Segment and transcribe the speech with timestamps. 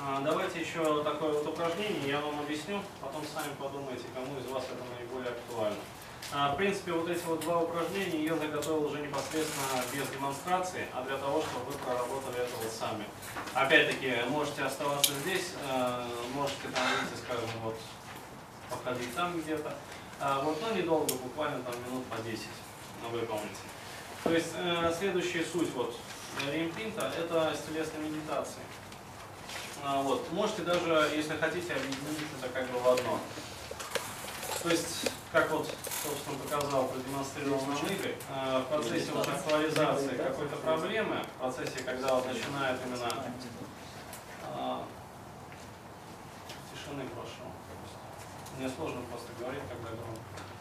[0.00, 4.64] А, Давайте еще такое вот упражнение, я вам объясню, потом сами подумайте, кому из вас
[4.64, 5.78] это наиболее актуально.
[6.32, 11.02] А, В принципе, вот эти вот два упражнения я заготовил уже непосредственно без демонстрации, а
[11.02, 13.04] для того, чтобы вы проработали это вот сами.
[13.52, 17.76] Опять-таки, можете оставаться здесь, э, можете там выйти, скажем, вот,
[18.70, 19.74] походить там где-то.
[20.20, 22.46] А, Вот, но недолго, буквально там минут по 10
[23.10, 23.60] выполните.
[24.24, 25.94] То есть, э, следующая суть вот
[26.50, 27.54] ремпринта– это
[27.98, 28.64] медитацией.
[28.64, 28.91] А,
[29.82, 30.30] Вот.
[30.32, 33.18] Можете даже, если хотите, объединить это как бы в одно.
[34.62, 35.68] То есть, как вот,
[36.04, 42.14] собственно, показал, продемонстрировал нам Игорь, э, в процессе вот актуализации какой-то проблемы, в процессе, когда
[42.14, 43.12] вот начинает именно
[44.54, 44.84] а,
[46.72, 47.50] тишины прошу.
[48.58, 50.20] Мне сложно просто говорить, когда громко.
[50.38, 50.51] А,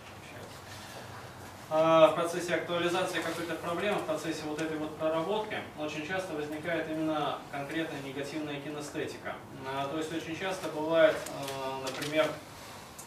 [1.72, 7.38] В процессе актуализации какой-то проблемы, в процессе вот этой вот проработки, очень часто возникает именно
[7.50, 9.36] конкретная негативная кинестетика.
[9.66, 12.28] А, То есть очень часто бывает, э, например,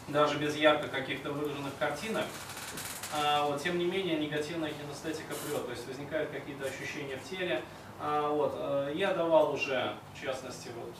[0.07, 2.25] даже без ярко каких-то выраженных картинок,
[3.13, 7.61] а, вот, тем не менее негативная кинестетика прет, то есть возникают какие-то ощущения в теле.
[8.01, 10.95] А, вот, я давал уже, в частности, вот,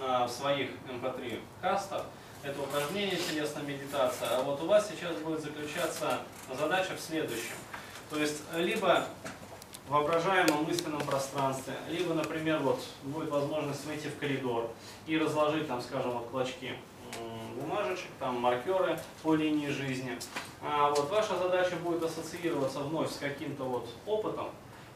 [0.00, 2.04] а, в своих MP3 кастах
[2.42, 6.18] это упражнение телесная медитация, а вот у вас сейчас будет заключаться
[6.56, 7.54] задача в следующем.
[8.10, 9.06] То есть либо
[9.86, 14.70] в воображаемом мысленном пространстве, либо, например, вот будет возможность выйти в коридор
[15.06, 16.76] и разложить там, скажем, вот клочки
[17.56, 20.18] бумажечек, там маркеры по линии жизни.
[20.62, 24.48] А вот ваша задача будет ассоциироваться вновь с каким-то вот опытом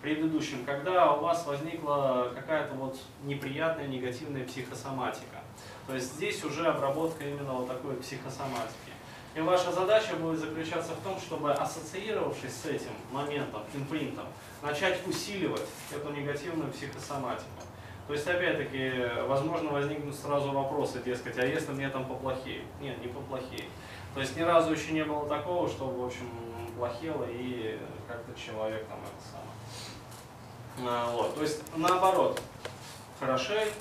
[0.03, 5.42] предыдущим, когда у вас возникла какая-то вот неприятная негативная психосоматика.
[5.86, 8.92] То есть здесь уже обработка именно вот такой психосоматики.
[9.34, 14.24] И ваша задача будет заключаться в том, чтобы ассоциировавшись с этим моментом, импринтом,
[14.62, 17.50] начать усиливать эту негативную психосоматику.
[18.06, 22.64] То есть, опять-таки, возможно, возникнут сразу вопросы, дескать, а если мне там поплохеет?
[22.80, 23.68] Нет, не поплохеет.
[24.14, 26.30] То есть ни разу еще не было такого, что, в общем,
[26.78, 30.88] плохело и как-то человек там это самое.
[30.88, 31.34] А, вот.
[31.34, 32.41] То есть, наоборот,
[33.19, 33.72] хорошеет,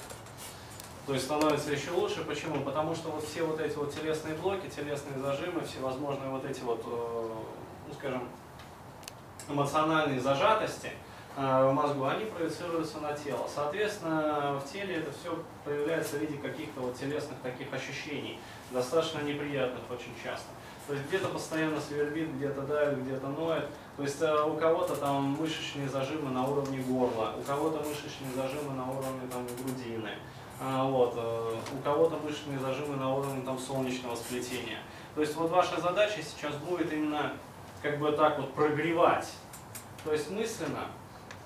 [1.05, 2.23] то есть становится еще лучше.
[2.23, 2.61] Почему?
[2.61, 6.81] Потому что вот все вот эти вот телесные блоки, телесные зажимы, всевозможные вот эти вот,
[6.85, 7.29] э,
[7.87, 8.27] ну скажем,
[9.47, 10.91] эмоциональные зажатости
[11.37, 13.47] э, в мозгу, они проецируются на тело.
[13.53, 18.39] Соответственно, в теле это все проявляется в виде каких-то вот телесных таких ощущений,
[18.71, 20.47] достаточно неприятных очень часто.
[20.87, 23.67] То есть где-то постоянно свербит, где-то давит, где-то ноет.
[23.97, 28.73] То есть э, у кого-то там мышечные зажимы на уровне горла, у кого-то мышечные зажимы
[28.73, 29.74] на уровне там, грудины.
[30.59, 34.79] А, вот, э, у кого-то мышечные зажимы на уровне там, солнечного сплетения.
[35.13, 37.33] То есть вот ваша задача сейчас будет именно
[37.81, 39.29] как бы так вот прогревать.
[40.03, 40.87] То есть мысленно,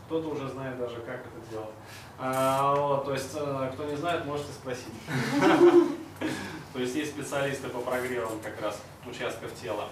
[0.05, 1.69] кто-то уже знает даже, как это делать.
[2.17, 4.93] А, вот, то есть, э, кто не знает, можете спросить.
[6.73, 9.85] То есть есть специалисты по прогревам как раз участков тела.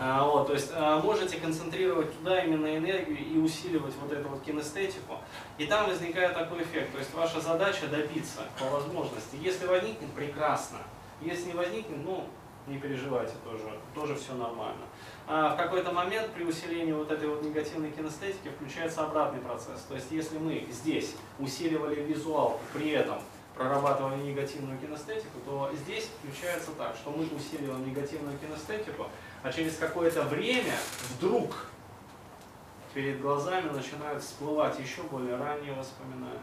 [0.00, 4.42] А, вот, то есть а, можете концентрировать туда именно энергию и усиливать вот эту вот
[4.42, 5.16] кинестетику.
[5.58, 6.92] И там возникает такой эффект.
[6.92, 9.36] То есть ваша задача добиться по возможности.
[9.40, 10.78] Если возникнет, прекрасно.
[11.20, 12.28] Если не возникнет, ну,
[12.68, 13.64] не переживайте тоже,
[13.94, 14.84] тоже все нормально.
[15.26, 19.82] А в какой-то момент при усилении вот этой вот негативной кинестетики включается обратный процесс.
[19.88, 23.18] То есть если мы здесь усиливали визуал, при этом
[23.56, 29.08] прорабатывали негативную кинестетику, то здесь включается так, что мы усиливаем негативную кинестетику,
[29.42, 30.74] а через какое-то время
[31.10, 31.66] вдруг
[32.94, 36.40] перед глазами начинают всплывать еще более ранние воспоминания,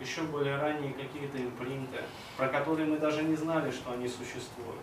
[0.00, 2.02] еще более ранние какие-то импринты,
[2.36, 4.80] про которые мы даже не знали, что они существуют.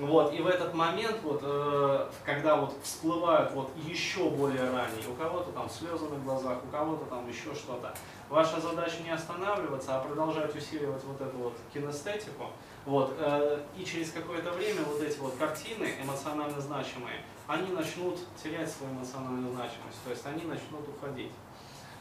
[0.00, 5.14] Вот, и в этот момент, вот, э, когда вот всплывают вот еще более ранние, у
[5.14, 7.94] кого-то там слезы на глазах, у кого-то там еще что-то,
[8.30, 12.46] ваша задача не останавливаться, а продолжать усиливать вот эту вот кинестетику,
[12.86, 18.72] вот, э, и через какое-то время вот эти вот картины эмоционально значимые, они начнут терять
[18.72, 21.32] свою эмоциональную значимость, то есть они начнут уходить.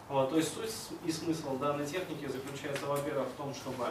[0.07, 3.87] Вот, то есть суть и смысл данной техники заключается, во-первых, в том, чтобы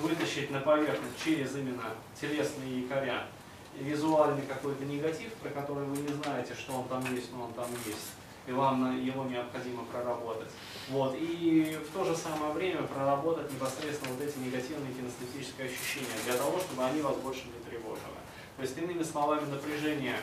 [0.00, 1.84] вытащить на поверхность через именно
[2.20, 3.22] телесные якоря
[3.80, 7.68] визуальный какой-то негатив, про который вы не знаете, что он там есть, но он там
[7.86, 8.12] есть,
[8.46, 10.50] и вам его необходимо проработать.
[10.90, 11.16] Вот.
[11.18, 16.58] И в то же самое время проработать непосредственно вот эти негативные кинестетические ощущения, для того,
[16.60, 18.04] чтобы они вас больше не тревожили.
[18.56, 20.16] То есть, иными словами, напряжение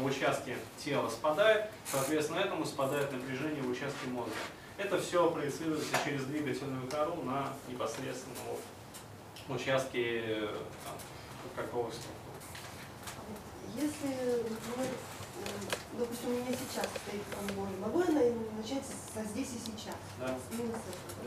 [0.00, 4.32] в участке тела спадает, соответственно, этому спадает напряжение в участке мозга.
[4.78, 8.60] Это все проецируется через двигательную кору на непосредственно вот
[9.60, 12.21] участки э, там, какого структуры.
[13.74, 18.84] Если, например, м, допустим, у меня сейчас стоит конвой, могу я на- начать
[19.14, 19.96] со здесь и сейчас?
[20.20, 20.72] Да, этого.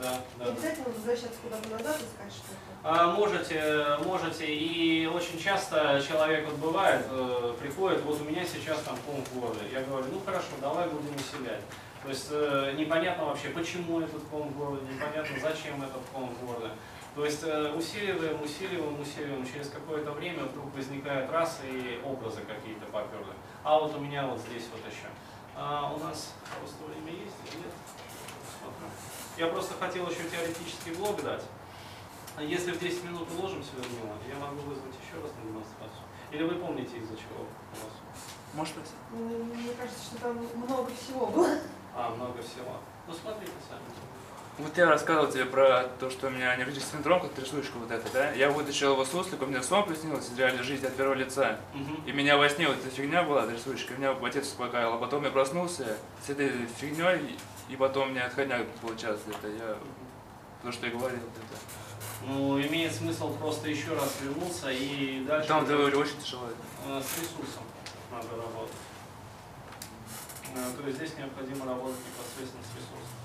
[0.02, 0.52] да, Не да.
[0.52, 2.56] обязательно возвращаться куда-то назад и сказать что-то.
[2.84, 8.80] А, Можете, можете, и очень часто человек вот бывает, э, приходит, вот у меня сейчас
[8.84, 9.62] там ком в горле.
[9.72, 11.62] Я говорю, ну хорошо, давай будем усилять.
[12.04, 16.46] То есть э, непонятно вообще, почему этот ком в горле, непонятно, зачем этот ком в
[16.46, 16.70] горле.
[17.16, 22.86] То есть э, усиливаем, усиливаем, усиливаем, через какое-то время вдруг возникает раз и образы какие-то
[22.88, 23.32] поперли.
[23.64, 25.08] А вот у меня вот здесь вот еще.
[25.56, 27.72] А у нас просто время есть или нет?
[29.38, 31.44] Я просто хотел еще теоретический блок дать.
[32.38, 36.04] Если в 10 минут уложимся, Людмила, я могу вызвать еще раз на демонстрацию.
[36.32, 37.94] Или вы помните, из-за чего у вас?
[38.54, 38.96] Можешь спросить?
[39.12, 41.60] Ну, Мне кажется, что там много всего было.
[41.96, 42.76] А, много всего.
[43.08, 44.15] Ну, смотрите сами.
[44.58, 48.10] Вот я рассказывал тебе про то, что у меня невротический синдром, как трясучка вот эта,
[48.14, 48.32] да?
[48.32, 51.60] Я вытащил его с суслика, у меня сон приснился из реальной жизни от первого лица.
[51.74, 52.06] Мгм.
[52.06, 54.94] И меня во сне вот эта фигня была, трясучка, меня отец успокаивал.
[54.94, 57.38] А потом я проснулся с этой фигней,
[57.68, 59.48] и потом меня отходняк получался где-то.
[59.50, 59.76] Я
[60.64, 62.26] то, что я говорил где-то.
[62.26, 66.48] Ну, имеет смысл просто еще раз вернуться и дальше Там это очень тяжело.
[66.88, 67.64] э, с ресурсом
[68.10, 68.74] надо работать.
[70.56, 73.25] Э, То есть здесь необходимо работать непосредственно с ресурсом.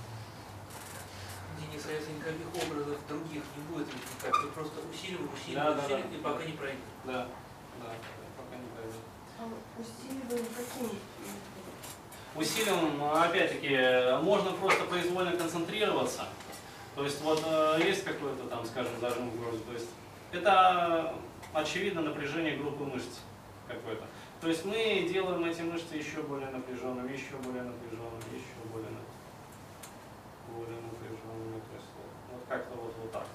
[1.72, 6.10] А если никаких образов других не будет возникать, вы просто усиливаем, усиливаем, Да, да, усиливаем,
[6.10, 6.16] да.
[6.16, 6.80] и пока не пройдет.
[7.04, 7.28] Да,
[7.82, 7.90] да,
[8.36, 9.00] пока не пойдет.
[9.38, 9.44] А
[9.80, 10.86] Усиливаем каким?
[10.86, 11.70] методом?
[12.34, 16.26] Усилием, опять-таки, можно просто произвольно концентрироваться.
[16.96, 19.60] То есть вот э, есть какой-то там, скажем, зажим в.
[19.66, 19.88] То есть
[20.32, 21.14] это
[21.52, 23.20] очевидно напряжение группы мышц
[23.68, 24.04] какой-то.
[24.40, 30.54] То есть мы делаем эти мышцы еще более напряженными, еще более напряженными, еще более, нап-
[30.54, 31.60] более напряженными.
[31.60, 33.26] То есть вот, вот как-то вот, вот так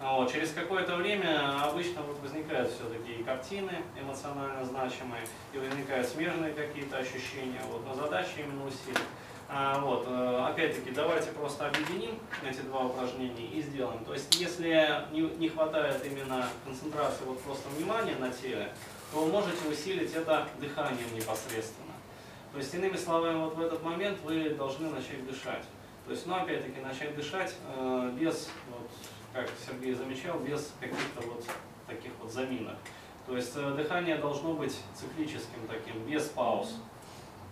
[0.00, 0.32] вот.
[0.32, 5.22] Через какое-то время обычно возникают все-таки и картины эмоционально значимые,
[5.52, 7.60] и возникают смежные какие-то ощущения.
[7.66, 8.98] Вот, но задача именно усилить.
[9.50, 14.04] А, вот, э, опять-таки, давайте просто объединим эти два упражнения и сделаем.
[14.04, 18.70] То есть, если не, не хватает именно концентрации, вот просто внимания на теле,
[19.10, 21.94] то вы можете усилить это дыханием непосредственно.
[22.52, 25.64] То есть, иными словами, вот в этот момент вы должны начать дышать.
[26.04, 28.90] То есть, ну, опять-таки, начать дышать э, без, вот,
[29.42, 31.44] как Сергей замечал, без каких-то вот
[31.86, 32.76] таких вот заминок.
[33.26, 36.76] То есть, э, дыхание должно быть циклическим таким, без пауз.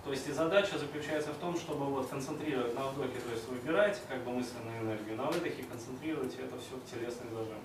[0.04, 3.56] То есть и задача заключается в том, чтобы вот концентрировать на вдохе, то есть вы
[3.56, 7.58] убираете как бы мысленную энергию, на выдохе концентрируете это все в телесный зажим.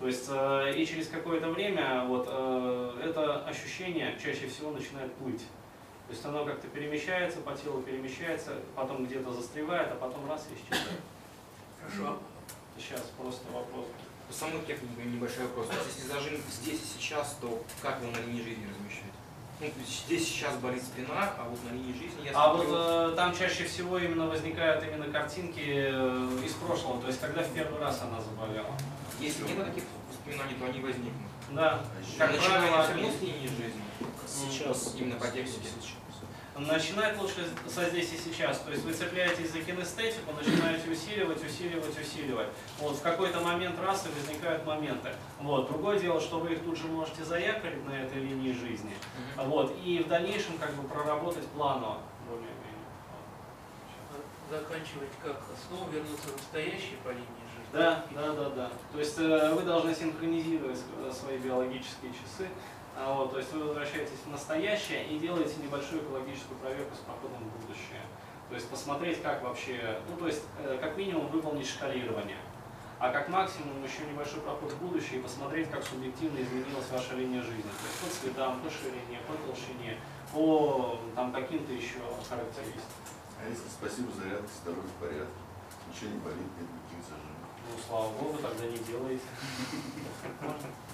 [0.00, 5.42] То есть э, и через какое-то время вот э, это ощущение чаще всего начинает плыть.
[6.06, 10.54] То есть оно как-то перемещается, по телу перемещается, потом где-то застревает, а потом раз и
[10.54, 11.00] исчезает.
[11.80, 12.18] Хорошо.
[12.78, 13.86] Сейчас просто вопрос.
[14.28, 15.68] По самой технике небольшой вопрос.
[15.68, 19.14] То есть, Если зажим здесь и сейчас, то как его на линии жизни размещать?
[19.60, 23.36] Ну, здесь сейчас болит спина, а вот на линии жизни я А вот э, там
[23.36, 28.02] чаще всего именно возникают именно картинки э, из прошлого, то есть когда в первый раз
[28.02, 28.70] она заболела.
[29.20, 31.30] если нет таких воспоминаний, то они возникнут.
[31.52, 31.84] Да,
[32.18, 33.82] как Начиная правило, все равно с линии жизни.
[34.26, 34.94] Сейчас.
[34.98, 35.68] Именно по технике.
[36.56, 38.60] Начинать лучше со здесь и сейчас.
[38.60, 42.46] То есть вы цепляетесь за кинестетику, начинаете усиливать, усиливать, усиливать.
[42.78, 45.10] Вот в какой-то момент раз и возникают моменты.
[45.40, 45.68] Вот.
[45.68, 48.94] Другое дело, что вы их тут же можете заякорить на этой линии жизни.
[49.36, 49.76] Вот.
[49.84, 51.98] И в дальнейшем как бы проработать планово.
[54.48, 55.40] Заканчивать как?
[55.66, 57.72] Снова вернуться в настоящее по линии жизни?
[57.72, 58.70] Да, да, да, да.
[58.92, 62.48] То есть э, вы должны синхронизировать э, свои биологические часы.
[62.96, 67.38] А вот, то есть вы возвращаетесь в настоящее и делаете небольшую экологическую проверку с проходом
[67.38, 68.02] в будущее.
[68.48, 72.36] То есть посмотреть, как вообще, ну то есть э, как минимум выполнить шкалирование,
[73.00, 77.42] а как максимум еще небольшой проход в будущее и посмотреть, как субъективно изменилась ваша линия
[77.42, 77.62] жизни.
[77.62, 79.98] То есть по цветам, по ширине, по толщине,
[80.32, 81.98] по там каким-то еще
[82.28, 83.10] характеристикам.
[83.42, 85.42] А если спасибо за рядность, здоровье в порядке,
[85.90, 87.42] ничего не болит, нет никаких зажимов.
[87.66, 89.26] Ну, слава богу, тогда не делаете.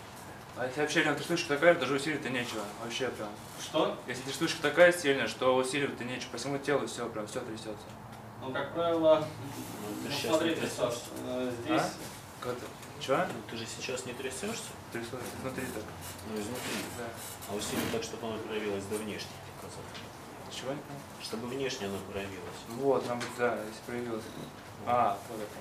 [0.61, 2.63] А если вообще прям трясучка такая, даже усиливать-то нечего.
[2.85, 3.31] Вообще прям.
[3.59, 3.97] Что?
[4.07, 6.33] Если трясучка такая сильная, что усиливать-то нечего.
[6.33, 7.87] По всему телу все прям все трясется.
[8.43, 9.21] Ну, как правило,
[10.03, 11.83] ты ну, щас смотрите, Стас, э, здесь
[12.43, 12.67] Как-то.
[13.01, 13.17] Чего?
[13.17, 15.83] Ну, ты же сейчас не трясешься, Трясется внутри так.
[16.29, 16.77] ну, изнутри.
[16.99, 17.05] Да.
[17.49, 19.81] А усилим так, чтобы оно проявилось до внешней показать.
[20.53, 21.01] Чего не понял?
[21.23, 22.61] Чтобы внешне оно проявилось.
[22.69, 24.25] Вот, нам да, если проявилось.
[24.87, 25.57] А, вот это.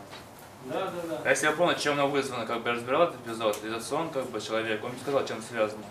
[0.66, 1.22] Да, да, да.
[1.26, 4.10] А если я помню, чем оно вызвано, как бы я разбирал этот эпизод, этот сон,
[4.10, 5.84] как бы человек, он мне сказал, чем связано.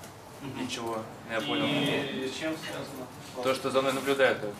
[0.42, 0.62] Мгм.
[0.64, 0.98] Ничего,
[1.30, 1.64] я понял.
[1.66, 3.06] И с чем связано?
[3.42, 4.54] То, что за мной наблюдает, как бы.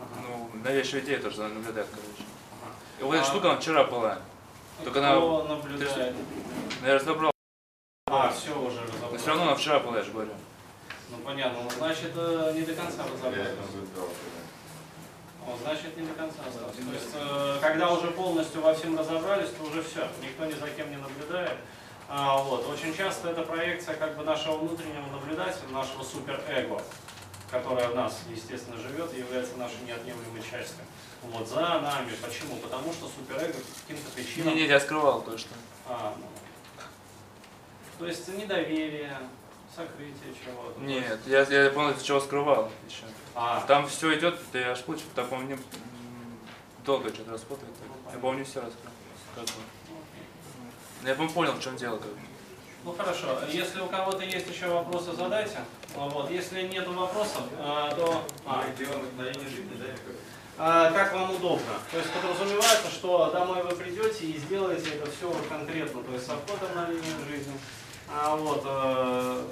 [0.00, 0.26] Ага.
[0.28, 2.24] Ну, навешивает идею, то, что за мной наблюдает, короче.
[2.62, 2.74] Ага.
[3.00, 4.18] И вот эта А штука, она вчера была.
[4.84, 6.14] только Кто наблюдает?
[6.82, 7.30] Но я разобрал,
[8.10, 9.16] А, все уже но разобрал.
[9.16, 10.30] все равно она вчера была, я же говорю.
[11.10, 13.46] Ну понятно, ну, значит э, не до конца Я разобрались.
[13.48, 14.00] это наблюдал, да.
[14.00, 15.31] Вот,
[15.62, 16.76] значит, не до конца осталось.
[16.76, 20.68] То есть, э, когда уже полностью во всем разобрались, то уже все, никто ни за
[20.68, 21.58] кем не наблюдает.
[22.08, 22.68] А, вот.
[22.68, 26.82] Очень часто это проекция как бы нашего внутреннего наблюдателя, нашего суперэго,
[27.50, 30.84] которое в нас, естественно, живет и является нашей неотъемлемой частью.
[31.22, 32.12] Вот, за нами.
[32.20, 32.56] Почему?
[32.56, 34.54] Потому что суперэго по каким-то причинам...
[34.54, 35.54] Не, не, я скрывал то, что.
[35.88, 36.26] А, ну,
[37.98, 39.16] то есть недоверие,
[39.74, 40.80] сокрытие чего-то.
[40.80, 43.04] Нет, я, я полностью чего скрывал еще.
[43.34, 45.60] А, Там все идет, я аж плачу, так помню, м,
[46.84, 47.74] долго что-то распутывать.
[48.12, 48.90] Я помню все раскрыл.
[49.34, 49.50] Как бы.
[51.02, 51.96] Ну, Я помню, понял, в чем дело.
[51.96, 52.08] Как.
[52.10, 52.18] бы.
[52.84, 55.58] Ну хорошо, если у кого-то есть еще вопросы, задайте.
[55.94, 56.28] Вот.
[56.30, 58.64] Если нет вопросов, а, то а,
[60.58, 61.72] а, как вам удобно.
[61.90, 66.36] То есть подразумевается, что домой вы придете и сделаете это все конкретно, то есть со
[66.36, 67.52] входом на линию жизни,
[68.14, 69.44] а, вот, э,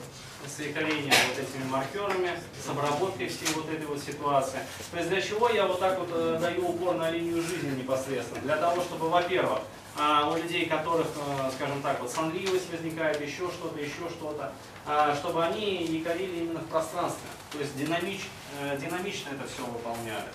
[0.47, 2.31] с якорением вот этими маркерами,
[2.64, 4.61] с обработкой всей вот этой вот ситуации.
[4.90, 8.40] То есть для чего я вот так вот э, даю упор на линию жизни непосредственно?
[8.43, 9.61] Для того, чтобы, во-первых,
[9.99, 14.52] а, у людей, которых, э, скажем так, вот сонливость возникает, еще что-то, еще что-то,
[14.87, 18.29] а, чтобы они якорили именно в пространстве, то есть динамич,
[18.61, 20.29] э, динамично это все выполняли.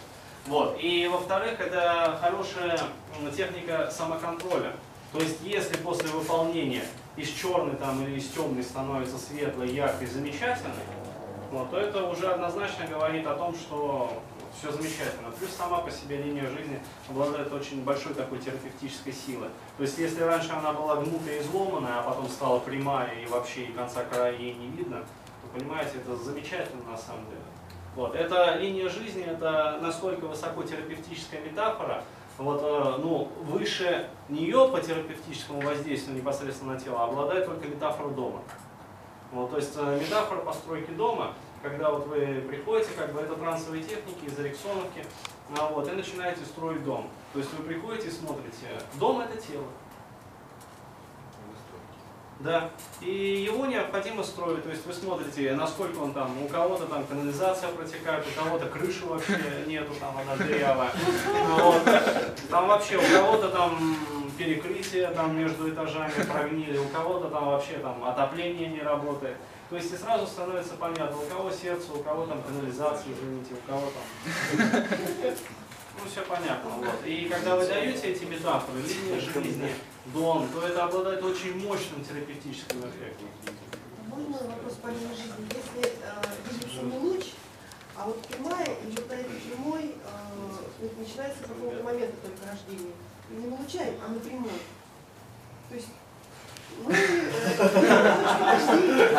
[0.46, 0.78] Вот.
[0.80, 2.80] И во-вторых, это хорошая
[3.36, 4.74] техника самоконтроля.
[5.12, 6.86] То есть, если после выполнения
[7.18, 10.74] из черной там, или из темной становится светлой, яркой, замечательной,
[11.52, 14.22] вот, то это уже однозначно говорит о том, что
[14.58, 15.32] все замечательно.
[15.38, 16.80] Плюс сама по себе линия жизни
[17.10, 19.50] обладает очень большой такой терапевтической силой.
[19.78, 23.66] То есть, если раньше она была гнутая и изломанная, а потом стала прямая и вообще
[23.66, 25.02] и конца края ей не видно,
[25.42, 27.42] то понимаете, это замечательно на самом деле.
[27.96, 28.16] Вот.
[28.16, 32.04] Эта линия жизни, это настолько высоко терапевтическая метафора,
[32.38, 38.42] вот, э, ну, выше нее по терапевтическому воздействию непосредственно на тело обладает только метафора дома.
[39.32, 43.84] Вот, то есть э, метафора постройки дома, когда вот вы приходите, как бы это трансовые
[43.84, 45.06] техники из Эриксоновки,
[45.58, 47.10] а, вот, и начинаете строить дом.
[47.34, 48.68] То есть вы приходите и смотрите,
[49.00, 49.66] дом это тело.
[52.46, 52.70] Да.
[53.02, 54.64] И его необходимо строить.
[54.64, 59.06] То есть вы смотрите, насколько он там, у кого-то там канализация протекает, у кого-то крыши
[59.06, 60.92] вообще нету, там она дырявая.
[61.58, 61.82] Вот.
[62.50, 63.98] Там вообще у кого-то там
[64.38, 69.38] перекрытие там между этажами прогнили, у кого-то там вообще там отопление не работает.
[69.70, 73.70] То есть и сразу становится понятно, у кого сердце, у кого там канализация, извините, у
[73.70, 75.34] кого там.
[75.98, 76.70] Ну, все понятно.
[76.70, 77.06] Вот.
[77.06, 79.74] И когда вы даете эти метафоры, линия жизни,
[80.14, 83.28] дом, то это обладает очень мощным терапевтическим эффектом.
[84.08, 85.48] Можно вопрос по линии жизни?
[85.50, 86.22] Если э,
[86.62, 87.26] видимый луч,
[87.96, 92.94] а вот прямая, и вот на этой прямой э, начинается с какого-то момента только рождения.
[93.30, 94.60] Не на луча, а на прямой.
[95.70, 95.88] То есть
[96.84, 97.32] мы э,
[98.26, 99.10] точка рождения,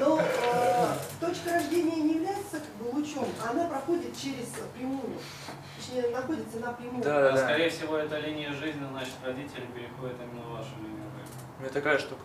[0.00, 5.18] но э, точка рождения не является как бы лучом, а она проходит через прямую.
[6.12, 7.02] Находится напрямую.
[7.02, 7.36] Да, да, да.
[7.36, 11.40] скорее всего, эта линия жизни, значит, родители переходят именно в вашу линию жизни.
[11.58, 12.22] У меня такая штука.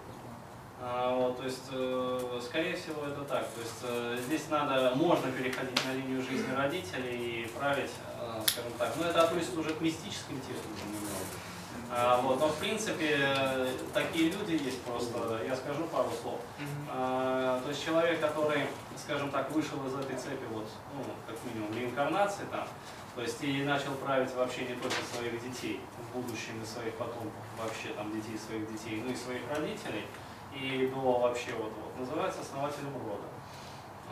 [0.84, 3.48] А, вот, то есть, э, скорее всего, это так.
[3.50, 8.72] То есть, э, здесь надо, можно переходить на линию жизни родителей и править, э, скажем
[8.80, 8.92] так.
[9.00, 11.51] Но это относится уже к мистическим техникам немного.
[11.94, 15.42] А, вот, но, в принципе, э, такие люди есть просто.
[15.46, 16.40] Я скажу пару слов.
[16.90, 21.76] А, то есть, человек, который, скажем так, вышел из этой цепи, вот, ну, как минимум,
[21.76, 22.66] реинкарнации там,
[23.16, 27.44] то есть и начал править вообще не только своих детей, в будущем и своих потомков,
[27.58, 30.06] вообще там детей своих детей, но и своих родителей,
[30.56, 33.28] и до вообще вот, вот называется основателем рода.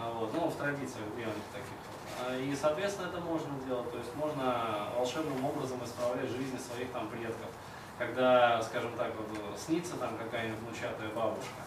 [0.02, 1.80] А Вот, ну, в традициях древних таких.
[1.88, 1.99] вот.
[2.28, 3.92] А, И, соответственно, это можно делать.
[3.92, 7.50] То есть можно волшебным образом исправлять жизни своих там предков.
[7.98, 11.62] Когда, скажем так, вот, снится там какая-нибудь внучатая бабушка,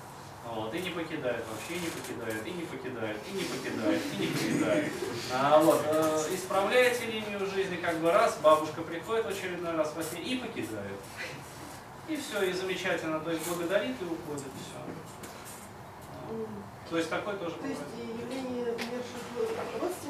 [0.47, 4.27] вот, и не покидает вообще, не покидает, и не покидает, и не покидает, и не
[4.27, 4.93] покидает.
[5.33, 10.03] А, вот, э, исправляете линию жизни, как бы раз, бабушка приходит в очередной раз во
[10.03, 10.99] сне и покидает.
[12.09, 16.37] И все, и замечательно, то есть благодарит и уходит, все.
[16.91, 18.19] То есть такой тоже То есть бывает.
[18.19, 18.62] и явление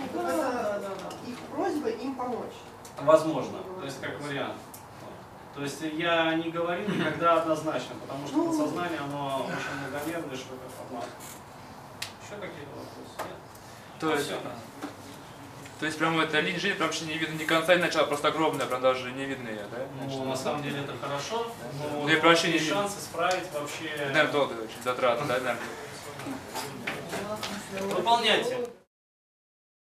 [0.03, 1.31] родственников, Да, да, это да, да.
[1.31, 2.55] их просьба им помочь.
[2.99, 4.55] Возможно, то есть как вариант.
[5.55, 10.55] То есть я не говорю никогда однозначно, потому что Ну, подсознание, оно очень многомерное, что
[10.55, 11.05] это формат.
[12.25, 13.19] Еще какие-то вопросы?
[13.19, 13.37] Нет?
[14.01, 14.39] То Ну, есть, всё.
[15.81, 18.29] то есть прям эта линия жизни прям вообще не видно ни конца, ни начала, просто
[18.29, 19.79] огромная, прям даже не видно ее, да?
[20.09, 21.47] Ну, на самом деле это хорошо,
[21.79, 23.91] но Ну, и вообще есть не- шанс исправить вообще.
[23.99, 25.57] Наверное, долго очень, затраты, да, наверное.
[27.95, 28.69] Выполняйте.